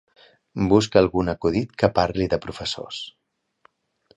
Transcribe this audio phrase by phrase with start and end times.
[0.71, 3.03] Busca algun acudit que parli de professors.